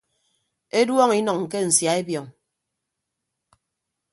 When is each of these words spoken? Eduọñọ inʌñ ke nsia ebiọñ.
Eduọñọ 0.79 1.13
inʌñ 1.19 1.39
ke 1.51 1.57
nsia 1.67 1.91
ebiọñ. 2.01 2.25